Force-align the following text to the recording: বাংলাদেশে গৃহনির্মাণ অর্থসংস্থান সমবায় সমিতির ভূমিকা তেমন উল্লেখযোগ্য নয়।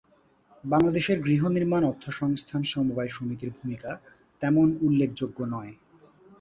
বাংলাদেশে 0.63 1.13
গৃহনির্মাণ 1.25 1.81
অর্থসংস্থান 1.83 2.61
সমবায় 2.63 3.11
সমিতির 3.11 3.51
ভূমিকা 3.57 3.91
তেমন 4.41 4.67
উল্লেখযোগ্য 4.81 5.39
নয়। 5.45 5.73